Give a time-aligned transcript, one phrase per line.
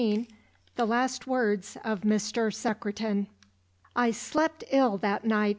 [0.77, 2.51] The Last Words of Mr.
[2.51, 3.27] Secretan
[3.95, 5.49] "I slept ill that night.